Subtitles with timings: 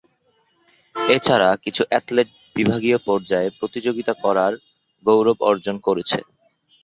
[1.09, 4.53] এছাড়া কিছু অ্যাথলেট বিভাগীয় পর্যায়ে প্রতিযোগিতা করার
[5.05, 6.19] গৌরব অর্জন করেছে।